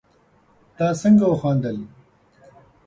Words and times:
تا 0.77 0.87
څنګه 1.01 1.25
وخندل 1.27 1.77